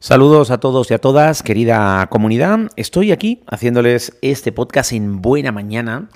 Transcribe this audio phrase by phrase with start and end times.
[0.00, 2.68] Saludos a todos y a todas, querida comunidad.
[2.76, 6.08] Estoy aquí haciéndoles este podcast en buena mañana,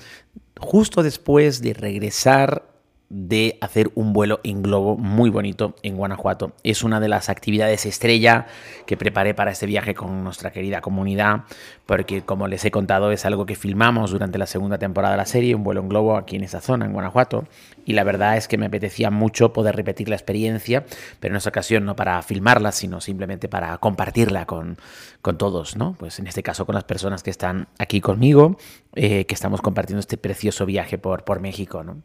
[0.57, 2.72] justo después de regresar
[3.15, 6.53] de hacer un vuelo en globo muy bonito en Guanajuato.
[6.63, 8.47] Es una de las actividades estrella
[8.87, 11.43] que preparé para este viaje con nuestra querida comunidad,
[11.85, 15.27] porque como les he contado es algo que filmamos durante la segunda temporada de la
[15.27, 17.47] serie, un vuelo en globo aquí en esa zona, en Guanajuato,
[17.85, 20.83] y la verdad es que me apetecía mucho poder repetir la experiencia,
[21.19, 24.77] pero en esta ocasión no para filmarla, sino simplemente para compartirla con,
[25.21, 25.95] con todos, ¿no?
[25.99, 28.57] Pues en este caso con las personas que están aquí conmigo,
[28.95, 32.01] eh, que estamos compartiendo este precioso viaje por, por México, ¿no?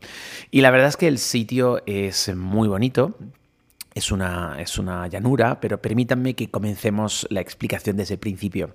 [0.51, 3.15] Y la verdad es que el sitio es muy bonito,
[3.99, 8.71] es una, es una llanura, pero permítanme que comencemos la explicación desde el principio.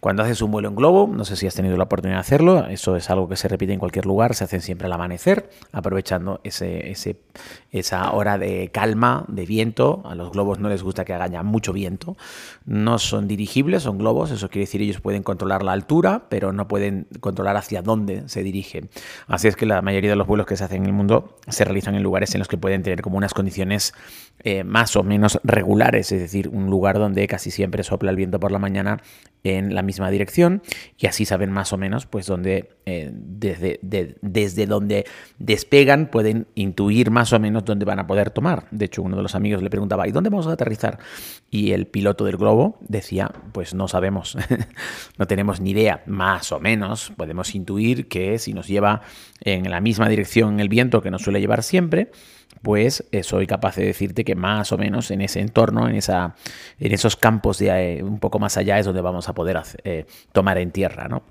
[0.00, 2.66] Cuando haces un vuelo en globo, no sé si has tenido la oportunidad de hacerlo,
[2.66, 6.40] eso es algo que se repite en cualquier lugar, se hacen siempre al amanecer, aprovechando
[6.44, 7.20] ese, ese,
[7.70, 10.02] esa hora de calma, de viento.
[10.04, 12.16] A los globos no les gusta que haga mucho viento.
[12.64, 16.68] No son dirigibles, son globos, eso quiere decir ellos pueden controlar la altura, pero no
[16.68, 18.88] pueden controlar hacia dónde se dirigen.
[19.26, 21.64] Así es que la mayoría de los vuelos que se hacen en el mundo se
[21.64, 23.94] realizan en lugares en los que pueden tener como unas condiciones
[24.40, 28.38] eh, más o menos regulares, es decir, un lugar donde casi siempre sopla el viento
[28.38, 29.02] por la mañana
[29.44, 30.62] en la misma dirección
[30.98, 33.78] y así saben más o menos pues donde eh, desde,
[34.20, 35.06] desde donde
[35.38, 38.66] despegan pueden intuir más o menos dónde van a poder tomar.
[38.70, 40.98] De hecho, uno de los amigos le preguntaba, ¿y dónde vamos a aterrizar?
[41.50, 44.36] Y el piloto del globo decía, pues no sabemos,
[45.18, 49.02] no tenemos ni idea, más o menos podemos intuir que si nos lleva
[49.40, 52.10] en la misma dirección el viento que nos suele llevar siempre,
[52.62, 56.34] pues soy capaz de decirte que más o menos en ese entorno, en, esa,
[56.78, 60.06] en esos campos de, eh, un poco más allá es donde vamos a poder eh,
[60.32, 61.22] tomar en tierra, ¿no?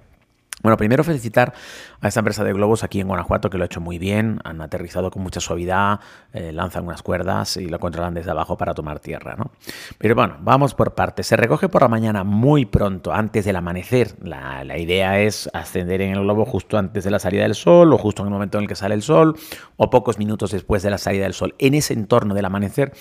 [0.64, 1.54] Bueno, primero felicitar
[2.02, 4.60] a esta empresa de globos aquí en Guanajuato que lo ha hecho muy bien, han
[4.60, 6.00] aterrizado con mucha suavidad,
[6.34, 9.52] eh, lanzan unas cuerdas y lo controlan desde abajo para tomar tierra, ¿no?
[10.00, 11.28] Pero bueno, vamos por partes.
[11.28, 14.16] Se recoge por la mañana muy pronto, antes del amanecer.
[14.24, 17.94] La, la, idea es ascender en el globo justo antes de la salida del sol
[17.94, 19.38] o justo en el momento en el que sale el sol
[19.76, 21.54] o pocos minutos después de la salida del sol.
[21.60, 22.94] En ese entorno del amanecer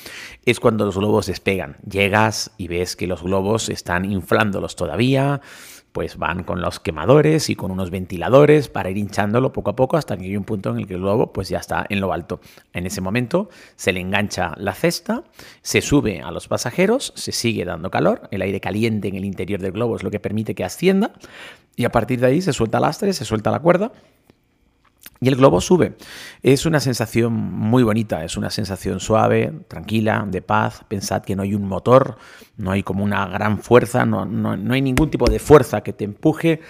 [0.45, 1.79] es cuando los globos despegan.
[1.89, 5.41] Llegas y ves que los globos están inflándolos todavía
[5.97, 9.97] pues van con los quemadores y con unos ventiladores para ir hinchándolo poco a poco
[9.97, 12.13] hasta que hay un punto en el que el globo pues ya está en lo
[12.13, 12.39] alto.
[12.75, 15.25] En ese momento se le engancha la cesta,
[15.63, 19.59] se sube a los pasajeros, se sigue dando calor, el aire caliente en el interior
[19.59, 21.13] del globo es lo que permite que ascienda
[21.77, 23.91] y a partir de ahí se suelta el lastre, se suelta la cuerda
[25.21, 25.97] y el globo sube.
[26.43, 30.83] Es una sensación muy bonita, es una sensación suave, tranquila, de paz.
[30.89, 32.17] Pensad que no hay un motor,
[32.57, 36.05] no hay como una gran fuerza, no, no, hay ningún tipo de fuerza que te
[36.05, 36.61] empuje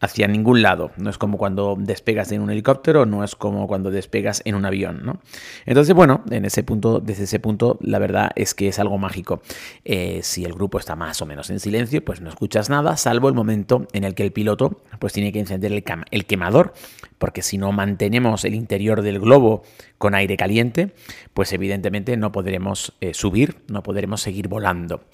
[0.00, 0.90] hacia ningún lado.
[0.98, 4.66] No es como cuando despegas en un helicóptero, no es como cuando despegas en un
[4.66, 5.20] avión, ¿no?
[5.64, 9.40] Entonces, bueno, en ese punto, desde ese punto, la verdad es que es algo mágico.
[9.84, 13.28] Eh, si el grupo está más o menos en silencio, pues no escuchas nada, salvo
[13.28, 16.74] el momento en el que el piloto pues tiene que encender el, el quemador,
[17.18, 19.62] porque si no mantenemos el interior del globo
[19.98, 20.92] con aire caliente,
[21.34, 25.04] pues evidentemente no podremos eh, subir, no podremos seguir volando.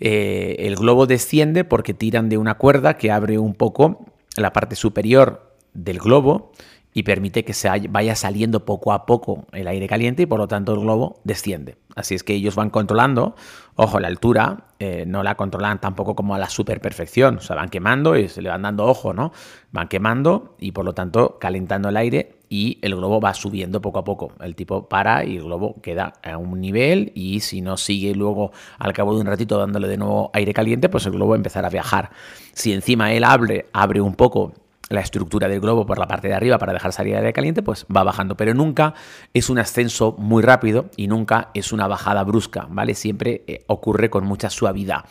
[0.00, 4.06] Eh, el globo desciende porque tiran de una cuerda que abre un poco
[4.36, 6.52] la parte superior del globo
[6.92, 10.48] y permite que se vaya saliendo poco a poco el aire caliente y por lo
[10.48, 11.76] tanto el globo desciende.
[11.94, 13.34] Así es que ellos van controlando,
[13.76, 17.56] ojo, la altura eh, no la controlan tampoco como a la super perfección, o sea,
[17.56, 19.32] van quemando y se le van dando ojo, ¿no?
[19.72, 24.00] Van quemando y por lo tanto calentando el aire y el globo va subiendo poco
[24.00, 24.32] a poco.
[24.40, 28.50] El tipo para y el globo queda a un nivel y si no sigue luego
[28.78, 31.70] al cabo de un ratito dándole de nuevo aire caliente, pues el globo empezará a
[31.70, 32.10] viajar.
[32.52, 34.52] Si encima él abre, abre un poco
[34.90, 37.86] la estructura del globo por la parte de arriba para dejar salir aire caliente, pues
[37.94, 38.36] va bajando.
[38.36, 38.94] Pero nunca
[39.32, 42.94] es un ascenso muy rápido y nunca es una bajada brusca, ¿vale?
[42.94, 45.04] Siempre eh, ocurre con mucha suavidad.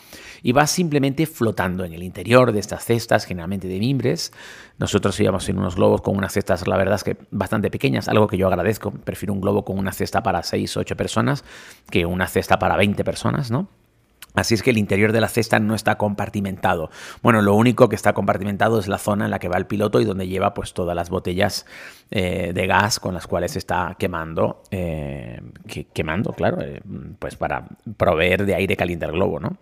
[0.44, 4.34] Y va simplemente flotando en el interior de estas cestas, generalmente de mimbres.
[4.78, 8.28] Nosotros íbamos en unos globos con unas cestas, la verdad es que bastante pequeñas, algo
[8.28, 8.92] que yo agradezco.
[8.92, 11.46] Prefiero un globo con una cesta para 6 o 8 personas
[11.90, 13.70] que una cesta para 20 personas, ¿no?
[14.36, 16.90] Así es que el interior de la cesta no está compartimentado.
[17.22, 20.00] Bueno, lo único que está compartimentado es la zona en la que va el piloto
[20.00, 21.66] y donde lleva pues todas las botellas
[22.12, 25.42] eh, de gas con las cuales está quemando, eh,
[25.94, 26.81] quemando, claro, eh,
[27.18, 27.68] pues para
[27.98, 29.58] proveer de aire caliente al globo, ¿no?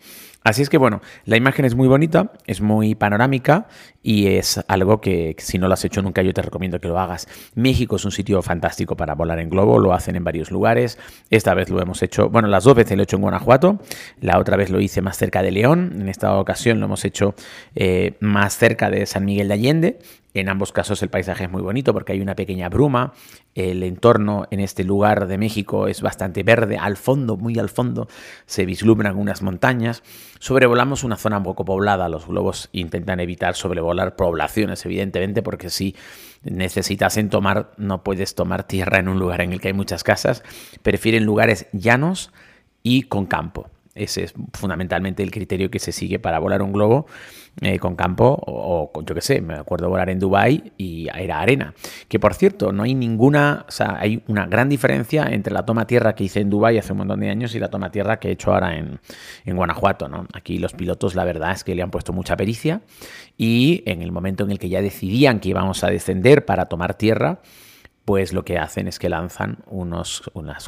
[0.47, 3.67] Así es que bueno, la imagen es muy bonita, es muy panorámica
[4.01, 6.97] y es algo que si no lo has hecho nunca yo te recomiendo que lo
[6.97, 7.27] hagas.
[7.53, 10.97] México es un sitio fantástico para volar en globo, lo hacen en varios lugares.
[11.29, 13.79] Esta vez lo hemos hecho, bueno, las dos veces lo he hecho en Guanajuato,
[14.21, 17.35] la otra vez lo hice más cerca de León, en esta ocasión lo hemos hecho
[18.21, 19.99] más cerca de San Miguel de Allende
[20.39, 23.13] En ambos casos el paisaje es muy bonito porque hay una pequeña bruma,
[23.55, 28.07] el entorno en este lugar de México es bastante verde, al fondo, muy al fondo,
[28.45, 30.03] se vislumbran unas montañas.
[30.39, 35.95] Sobrevolamos una zona poco poblada, los globos intentan evitar sobrevolar poblaciones, evidentemente, porque si
[36.43, 40.43] necesitasen tomar, no puedes tomar tierra en un lugar en el que hay muchas casas,
[40.83, 42.31] prefieren lugares llanos
[42.83, 43.69] y con campo.
[43.97, 47.07] Ese es fundamentalmente el criterio que se sigue para volar un globo
[47.61, 51.39] eh, con campo o, con, yo qué sé, me acuerdo volar en Dubai y era
[51.39, 51.73] arena.
[52.07, 55.87] Que por cierto, no hay ninguna, o sea, hay una gran diferencia entre la toma
[55.87, 58.29] tierra que hice en Dubai hace un montón de años y la toma tierra que
[58.29, 58.99] he hecho ahora en,
[59.45, 60.27] en Guanajuato, ¿no?
[60.33, 62.81] Aquí los pilotos, la verdad es que le han puesto mucha pericia
[63.37, 66.93] y en el momento en el que ya decidían que íbamos a descender para tomar
[66.93, 67.39] tierra,
[68.07, 70.21] pues lo que hacen es que lanzan unas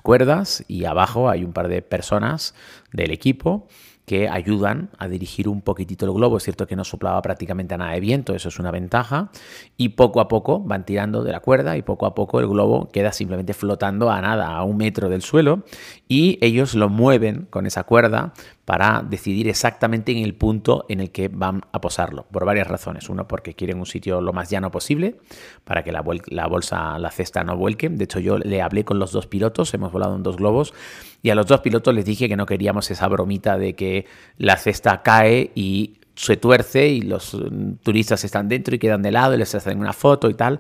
[0.03, 2.53] cuerdas y abajo hay un par de personas
[2.91, 3.69] del equipo
[4.05, 6.35] que ayudan a dirigir un poquitito el globo.
[6.35, 9.29] Es cierto que no soplaba prácticamente nada de viento, eso es una ventaja.
[9.77, 12.89] Y poco a poco van tirando de la cuerda y poco a poco el globo
[12.89, 15.63] queda simplemente flotando a nada, a un metro del suelo.
[16.09, 18.33] Y ellos lo mueven con esa cuerda
[18.69, 23.09] para decidir exactamente en el punto en el que van a posarlo, por varias razones.
[23.09, 25.15] Uno, porque quieren un sitio lo más llano posible,
[25.63, 27.89] para que la, bolsa, la cesta no vuelque.
[27.89, 30.75] De hecho, yo le hablé con los dos pilotos, hemos volado en dos globos,
[31.23, 34.05] y a los dos pilotos les dije que no queríamos esa bromita de que
[34.37, 39.09] la cesta cae y se tuerce y los mm, turistas están dentro y quedan de
[39.09, 40.59] lado y les hacen una foto y tal,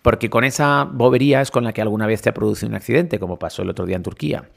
[0.00, 3.18] porque con esa bobería es con la que alguna vez te ha producido un accidente,
[3.18, 4.48] como pasó el otro día en Turquía.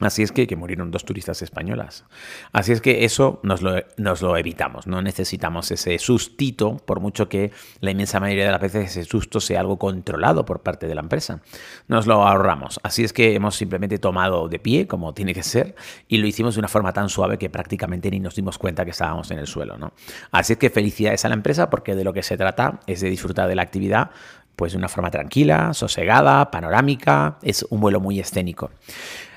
[0.00, 2.04] Así es que, que, murieron dos turistas españolas.
[2.52, 4.86] Así es que eso nos lo, nos lo, evitamos.
[4.86, 7.50] No necesitamos ese sustito, por mucho que
[7.80, 11.00] la inmensa mayoría de las veces ese susto sea algo controlado por parte de la
[11.00, 11.40] empresa.
[11.88, 12.80] Nos lo ahorramos.
[12.82, 15.74] Así es que hemos simplemente tomado de pie, como tiene que ser,
[16.08, 18.90] y lo hicimos de una forma tan suave que prácticamente ni nos dimos cuenta que
[18.90, 19.78] estábamos en el suelo.
[19.78, 19.92] ¿no?
[20.30, 23.10] Así es que felicidades a la empresa porque de lo que se trata es de
[23.10, 24.10] disfrutar de la actividad
[24.56, 27.38] pues de una forma tranquila, sosegada, panorámica.
[27.42, 28.70] Es un vuelo muy escénico.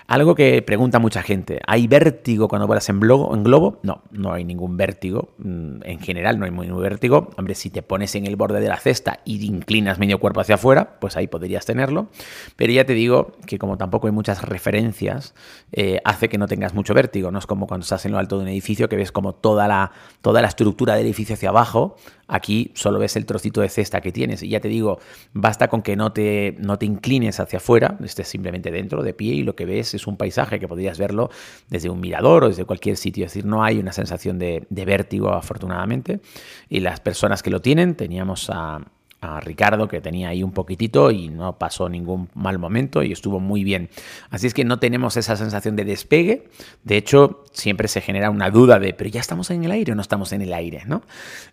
[0.09, 3.79] Algo que pregunta mucha gente, ¿hay vértigo cuando vuelas en, globo?
[3.83, 5.29] No, no hay ningún vértigo.
[5.37, 7.29] Mm, en general no hay ningún vértigo.
[7.37, 10.55] Hombre, si te pones en el borde de la cesta y inclinas medio cuerpo hacia
[10.55, 12.07] afuera, pues ahí podrías tenerlo.
[12.55, 15.35] Pero ya te digo que como tampoco hay muchas referencias,
[15.73, 17.29] eh, hace que no tengas mucho vértigo.
[17.29, 19.67] No es como cuando estás en lo alto de un edificio que ves como toda
[19.67, 19.91] la,
[20.21, 21.97] toda la estructura del edificio hacia abajo
[22.29, 24.43] Aquí solo ves el trocito de cesta que tienes.
[24.43, 24.99] Y ya te digo,
[25.33, 29.33] basta con que no te, no te inclines hacia afuera, estés simplemente dentro, de pie,
[29.33, 31.29] y lo que ves es un paisaje que podrías verlo
[31.69, 33.25] desde un mirador o desde cualquier sitio.
[33.25, 36.19] Es decir, no hay una sensación de, vértigo, afortunadamente.
[36.69, 38.81] Y las personas que lo tienen, teníamos a
[39.21, 43.39] a Ricardo, que tenía ahí un poquitito y no pasó ningún mal momento y estuvo
[43.39, 43.89] muy bien.
[44.29, 46.47] Así es que no tenemos esa sensación de despegue.
[46.83, 49.95] De hecho, siempre se genera una duda de, pero ya estamos en el aire o
[49.95, 51.01] no estamos en el aire, ¿no?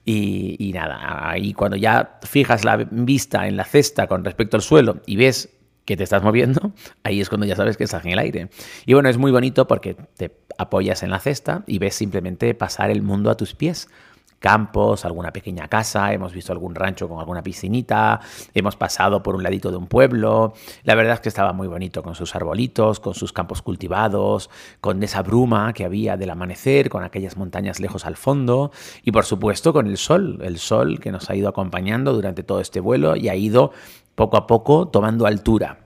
[0.05, 4.63] Y, y nada, ahí cuando ya fijas la vista en la cesta con respecto al
[4.63, 5.56] suelo y ves
[5.87, 6.73] que te estás moviendo,
[7.03, 8.51] ahí es cuando ya sabes que estás en el aire.
[8.85, 12.91] Y bueno, es muy bonito porque te apoyas en la cesta y ves simplemente pasar
[12.91, 13.89] el mundo a tus pies
[14.39, 18.21] campos, alguna pequeña casa, hemos visto algún rancho con alguna piscinita,
[18.55, 20.53] hemos pasado por un ladito de un pueblo.
[20.85, 24.51] La verdad es que estaba muy bonito con sus arbolitos, con sus campos cultivados,
[24.81, 28.71] con esa bruma que había del amanecer, con aquellas montañas lejos al fondo
[29.03, 32.61] y por supuesto con el sol, el sol que nos ha ido acompañando durante todo
[32.61, 33.73] este vuelo y ha ido
[34.17, 35.79] poco a poco tomando altura.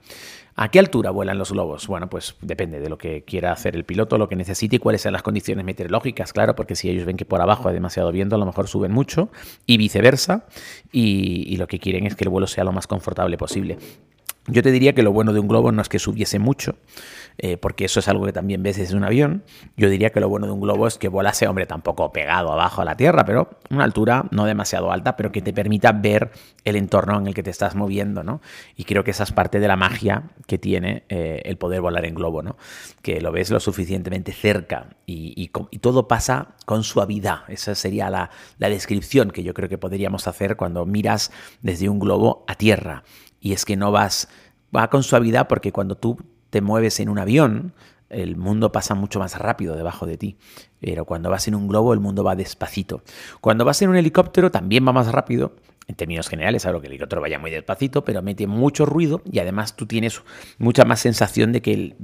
[0.55, 1.87] ¿A qué altura vuelan los globos?
[1.87, 5.01] Bueno, pues depende de lo que quiera hacer el piloto, lo que necesite y cuáles
[5.01, 8.35] sean las condiciones meteorológicas, claro, porque si ellos ven que por abajo hay demasiado viento,
[8.35, 9.29] a lo mejor suben mucho
[9.65, 10.45] y viceversa,
[10.91, 13.77] y, y lo que quieren es que el vuelo sea lo más confortable posible.
[14.47, 16.75] Yo te diría que lo bueno de un globo no es que subiese mucho,
[17.37, 19.43] eh, porque eso es algo que también ves desde un avión.
[19.77, 22.81] Yo diría que lo bueno de un globo es que volase, hombre, tampoco pegado abajo
[22.81, 26.31] a la tierra, pero una altura no demasiado alta, pero que te permita ver
[26.65, 28.41] el entorno en el que te estás moviendo, ¿no?
[28.75, 32.05] Y creo que esa es parte de la magia que tiene eh, el poder volar
[32.05, 32.57] en globo, ¿no?
[33.03, 37.41] Que lo ves lo suficientemente cerca y, todo pasa con suavidad.
[37.47, 38.29] Esa sería la,
[38.59, 41.31] la descripción que yo creo que podríamos hacer cuando miras
[41.61, 43.03] desde un globo a tierra.
[43.41, 44.29] Y es que no vas,
[44.73, 46.17] va con suavidad porque cuando tú
[46.49, 47.73] te mueves en un avión,
[48.09, 50.37] el mundo pasa mucho más rápido debajo de ti.
[50.79, 53.03] Pero cuando vas en un globo, el mundo va despacito.
[53.41, 55.55] Cuando vas en un helicóptero, también va más rápido,
[55.87, 59.39] en términos generales, algo que el helicóptero vaya muy despacito, pero mete mucho ruido y
[59.39, 60.21] además tú tienes
[60.57, 61.95] mucha más sensación de que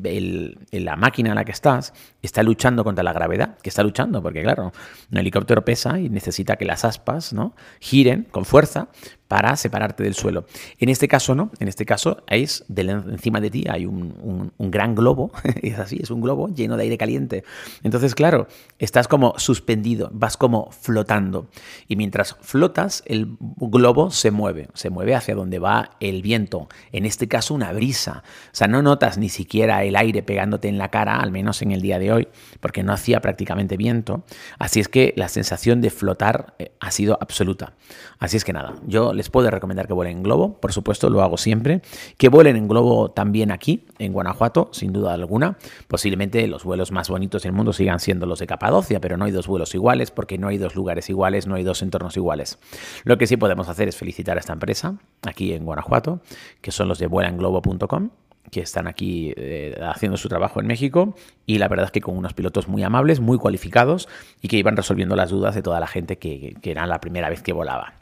[0.72, 4.44] la máquina en la que estás está luchando contra la gravedad, que está luchando, porque
[4.44, 4.74] claro,
[5.12, 7.56] un helicóptero pesa y necesita que las aspas ¿no?
[7.80, 8.90] giren con fuerza,
[9.28, 10.46] para separarte del suelo.
[10.80, 15.32] En este caso no, en este caso es encima de ti hay un, gran globo,
[15.62, 17.44] es así, es un globo lleno de aire caliente.
[17.84, 18.48] Entonces, claro,
[18.80, 21.48] estás como suspendido, vas como flotando.
[21.88, 26.68] Y mientras flotas, el globo se mueve, se mueve hacia donde va el viento.
[26.92, 28.24] En este caso, una brisa.
[28.52, 31.72] O sea, no notas ni siquiera el aire pegándote en la cara, al menos en
[31.72, 32.28] el día de hoy,
[32.60, 34.24] porque no hacía prácticamente viento.
[34.60, 37.74] Así es que la sensación de flotar eh, ha sido absoluta.
[38.20, 41.22] Así es que nada, yo les puedo recomendar que vuelen en globo, por supuesto, lo
[41.22, 41.82] hago siempre.
[42.18, 45.58] Que vuelen en globo también aquí, en Guanajuato, sin duda alguna.
[45.88, 49.32] Posiblemente los vuelos más bonitos del mundo sigan siendo los de Capadocia, pero no hay
[49.32, 52.60] dos vuelos iguales porque no hay dos lugares iguales, no hay dos entornos iguales.
[53.04, 56.22] Lo que sí podemos hacer es felicitar a esta empresa aquí en Guanajuato,
[56.62, 58.10] que son los de vuelanglobo.com
[58.52, 62.18] que están aquí eh, haciendo su trabajo en México y la verdad es que con
[62.18, 64.08] unos pilotos muy amables, muy cualificados
[64.42, 67.30] y que iban resolviendo las dudas de toda la gente que, que era la primera
[67.30, 67.97] vez que volaba.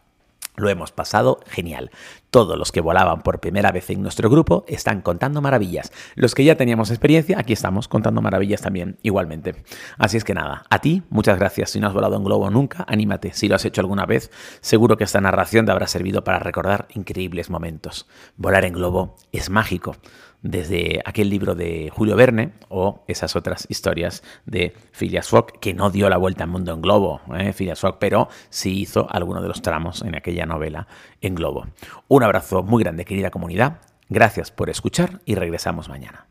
[0.55, 1.91] Lo hemos pasado genial.
[2.29, 5.91] Todos los que volaban por primera vez en nuestro grupo están contando maravillas.
[6.15, 9.63] Los que ya teníamos experiencia, aquí estamos contando maravillas también, igualmente.
[9.97, 11.71] Así es que nada, a ti, muchas gracias.
[11.71, 13.33] Si no has volado en globo nunca, anímate.
[13.33, 14.31] Si lo has hecho alguna vez,
[14.61, 18.07] seguro que esta narración te habrá servido para recordar increíbles momentos.
[18.37, 19.95] Volar en globo es mágico
[20.45, 25.89] desde aquel libro de Julio Verne o esas otras historias de Phileas Fogg, que no
[25.89, 27.51] dio la vuelta al mundo en globo, ¿eh?
[27.51, 30.87] Phileas Fogg, pero sí hizo alguno de los tramos en aquella novela
[31.19, 31.65] en globo.
[32.07, 33.81] Un abrazo muy grande, querida comunidad.
[34.07, 36.27] Gracias por escuchar y regresamos mañana.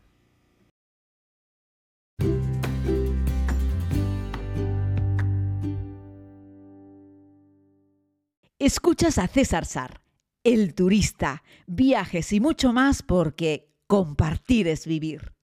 [8.57, 9.99] Escuchas a César Sar,
[10.45, 15.34] el turista, viajes y mucho más porque Compartir es vivir.